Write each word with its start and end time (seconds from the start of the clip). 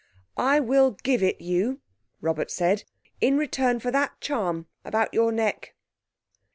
"I 0.37 0.59
will 0.59 0.97
give 1.03 1.21
it 1.21 1.37
to 1.37 1.45
you," 1.45 1.81
Robert 2.21 2.49
said, 2.49 2.85
"in 3.19 3.37
return 3.37 3.79
for 3.79 3.91
that 3.91 4.19
charm 4.19 4.65
about 4.83 5.13
your 5.13 5.31
neck." 5.31 5.75